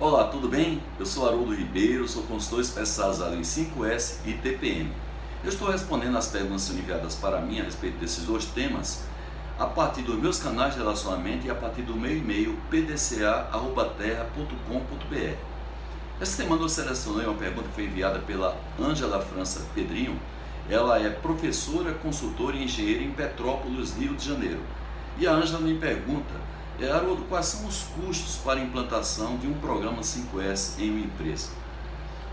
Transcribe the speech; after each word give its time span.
Olá, 0.00 0.24
tudo 0.28 0.48
bem? 0.48 0.82
Eu 0.98 1.04
sou 1.04 1.28
Haroldo 1.28 1.54
Ribeiro, 1.54 2.08
sou 2.08 2.22
consultor 2.22 2.62
especializado 2.62 3.36
em 3.36 3.42
5S 3.42 4.20
e 4.24 4.32
TPM. 4.32 4.90
Eu 5.44 5.50
estou 5.50 5.68
respondendo 5.68 6.16
as 6.16 6.28
perguntas 6.28 6.70
enviadas 6.70 7.16
para 7.16 7.38
mim 7.42 7.60
a 7.60 7.64
respeito 7.64 7.98
desses 7.98 8.24
dois 8.24 8.46
temas 8.46 9.04
a 9.58 9.66
partir 9.66 10.00
dos 10.00 10.18
meus 10.18 10.38
canais 10.38 10.72
de 10.72 10.78
relacionamento 10.78 11.46
e 11.46 11.50
a 11.50 11.54
partir 11.54 11.82
do 11.82 11.94
meu 11.96 12.16
e-mail 12.16 12.58
pdca.terra.com.br. 12.70 15.36
Essa 16.18 16.32
semana 16.32 16.62
eu 16.62 16.68
selecionei 16.70 17.26
uma 17.26 17.36
pergunta 17.36 17.68
que 17.68 17.74
foi 17.74 17.84
enviada 17.84 18.20
pela 18.20 18.56
Ângela 18.80 19.20
França 19.20 19.60
Pedrinho. 19.74 20.18
Ela 20.70 20.98
é 20.98 21.10
professora, 21.10 21.92
consultora 21.92 22.56
e 22.56 22.64
engenheira 22.64 23.02
em 23.02 23.12
Petrópolis, 23.12 23.94
Rio 23.98 24.14
de 24.14 24.26
Janeiro. 24.26 24.60
E 25.18 25.26
a 25.26 25.32
Ângela 25.32 25.60
me 25.60 25.74
pergunta 25.74 26.32
Haroldo, 26.90 27.24
quais 27.28 27.46
são 27.46 27.66
os 27.66 27.82
custos 27.82 28.36
para 28.36 28.60
a 28.60 28.62
implantação 28.62 29.36
de 29.36 29.46
um 29.46 29.54
programa 29.54 30.00
5S 30.00 30.78
em 30.78 30.90
uma 30.90 31.00
empresa? 31.00 31.50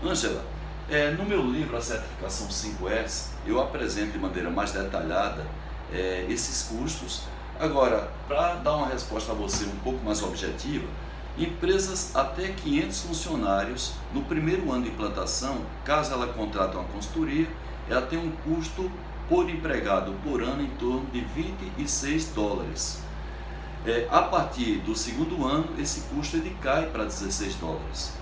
Ângela, 0.04 0.44
é, 0.90 1.10
no 1.10 1.24
meu 1.24 1.42
livro 1.42 1.76
A 1.76 1.80
Certificação 1.80 2.48
5S, 2.48 3.26
eu 3.46 3.60
apresento 3.60 4.12
de 4.12 4.18
maneira 4.18 4.48
mais 4.48 4.72
detalhada 4.72 5.44
é, 5.92 6.24
esses 6.30 6.62
custos. 6.62 7.22
Agora, 7.60 8.10
para 8.26 8.54
dar 8.54 8.76
uma 8.76 8.88
resposta 8.88 9.32
a 9.32 9.34
você 9.34 9.64
um 9.64 9.76
pouco 9.82 10.02
mais 10.04 10.22
objetiva, 10.22 10.86
empresas 11.36 12.16
até 12.16 12.48
500 12.48 13.00
funcionários, 13.02 13.92
no 14.14 14.22
primeiro 14.22 14.72
ano 14.72 14.84
de 14.84 14.88
implantação, 14.88 15.58
caso 15.84 16.12
ela 16.12 16.28
contrate 16.28 16.76
uma 16.76 16.84
consultoria, 16.84 17.46
ela 17.88 18.02
tem 18.02 18.18
um 18.18 18.30
custo 18.30 18.90
por 19.28 19.48
empregado 19.50 20.12
por 20.24 20.42
ano 20.42 20.62
em 20.62 20.70
torno 20.76 21.06
de 21.12 21.20
26 21.20 22.28
dólares. 22.28 23.02
É, 23.88 24.06
a 24.10 24.20
partir 24.20 24.80
do 24.80 24.94
segundo 24.94 25.46
ano, 25.46 25.66
esse 25.78 26.02
custo 26.14 26.36
ele 26.36 26.54
cai 26.60 26.84
para 26.88 27.04
16 27.04 27.54
dólares. 27.54 28.12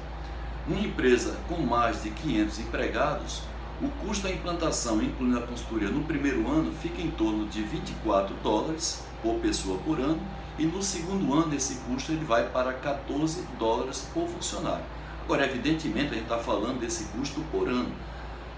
Uma 0.65 0.79
empresa 0.79 1.37
com 1.49 1.57
mais 1.57 2.05
de 2.05 2.11
500 2.11 2.61
empregados, 2.61 3.43
o 3.83 3.89
custo 4.07 4.29
da 4.29 4.33
implantação, 4.33 5.03
incluindo 5.03 5.37
a 5.37 5.43
consultoria 5.43 5.89
no 5.89 6.05
primeiro 6.05 6.49
ano, 6.49 6.73
fica 6.81 7.03
em 7.03 7.11
torno 7.11 7.49
de 7.49 7.63
24 7.63 8.33
dólares 8.45 9.03
por 9.21 9.41
pessoa 9.41 9.77
por 9.79 9.99
ano, 9.99 10.21
e 10.57 10.65
no 10.65 10.81
segundo 10.81 11.35
ano 11.35 11.53
esse 11.53 11.75
custo 11.81 12.13
ele 12.13 12.25
vai 12.25 12.49
para 12.49 12.73
14 12.73 13.43
dólares 13.59 14.09
por 14.15 14.29
funcionário. 14.29 14.85
Agora, 15.25 15.47
evidentemente, 15.47 16.13
a 16.13 16.15
gente 16.15 16.23
está 16.23 16.39
falando 16.39 16.79
desse 16.79 17.07
custo 17.07 17.41
por 17.51 17.69
ano. 17.69 17.91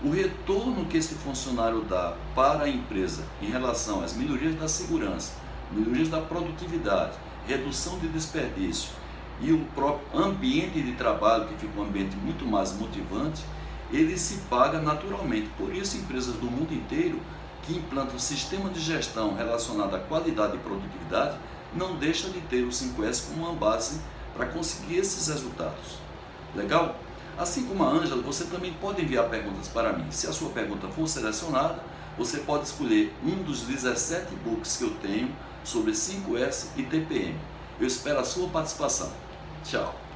O 0.04 0.10
retorno 0.10 0.84
que 0.84 0.98
esse 0.98 1.14
funcionário 1.14 1.80
dá 1.88 2.14
para 2.34 2.64
a 2.64 2.68
empresa 2.68 3.24
em 3.40 3.46
relação 3.46 4.04
às 4.04 4.12
melhorias 4.12 4.54
da 4.56 4.68
segurança, 4.68 5.47
melhorias 5.72 6.08
da 6.08 6.20
produtividade, 6.20 7.12
redução 7.46 7.98
de 7.98 8.08
desperdício 8.08 8.90
e 9.40 9.52
o 9.52 9.64
próprio 9.74 10.20
ambiente 10.20 10.82
de 10.82 10.92
trabalho, 10.92 11.46
que 11.46 11.54
fica 11.54 11.80
um 11.80 11.84
ambiente 11.84 12.16
muito 12.16 12.44
mais 12.44 12.72
motivante, 12.72 13.44
ele 13.92 14.18
se 14.18 14.38
paga 14.50 14.80
naturalmente. 14.80 15.48
Por 15.56 15.74
isso, 15.74 15.96
empresas 15.96 16.34
do 16.34 16.46
mundo 16.46 16.72
inteiro 16.74 17.20
que 17.62 17.76
implantam 17.76 18.18
sistema 18.18 18.68
de 18.70 18.80
gestão 18.80 19.34
relacionado 19.34 19.94
à 19.94 19.98
qualidade 19.98 20.56
e 20.56 20.58
produtividade 20.58 21.36
não 21.74 21.96
deixam 21.96 22.30
de 22.30 22.40
ter 22.42 22.64
o 22.64 22.68
5S 22.68 23.28
como 23.28 23.46
uma 23.46 23.54
base 23.54 24.00
para 24.34 24.46
conseguir 24.46 24.96
esses 24.96 25.28
resultados. 25.28 25.98
Legal? 26.54 26.96
Assim 27.36 27.66
como 27.66 27.84
a 27.84 27.88
Ângela, 27.88 28.22
você 28.22 28.44
também 28.44 28.72
pode 28.72 29.02
enviar 29.02 29.28
perguntas 29.28 29.68
para 29.68 29.92
mim. 29.92 30.06
Se 30.10 30.26
a 30.26 30.32
sua 30.32 30.50
pergunta 30.50 30.88
for 30.88 31.06
selecionada, 31.06 31.78
você 32.18 32.38
pode 32.38 32.64
escolher 32.64 33.14
um 33.24 33.42
dos 33.42 33.62
17 33.62 34.34
books 34.44 34.76
que 34.76 34.84
eu 34.84 34.90
tenho 34.96 35.34
sobre 35.62 35.92
5S 35.92 36.66
e 36.76 36.82
TPM. 36.82 37.38
Eu 37.80 37.86
espero 37.86 38.18
a 38.18 38.24
sua 38.24 38.48
participação. 38.48 39.12
Tchau! 39.64 40.07